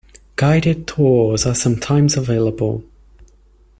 Guided 0.35 0.87
tours 0.87 1.45
are 1.45 1.53
sometimes 1.53 2.17
available. 2.17 2.83